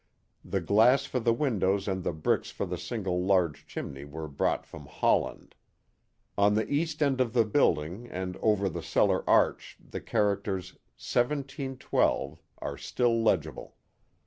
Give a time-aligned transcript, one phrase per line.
[0.43, 4.65] The glass for the windows and the bricks for the single large chimney were brought
[4.65, 5.53] from Holland.
[6.35, 12.41] On the east end of the building and over the cellar arch the characters 1712"
[12.67, 13.75] are still legible.